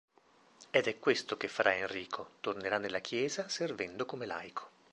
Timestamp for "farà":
1.47-1.75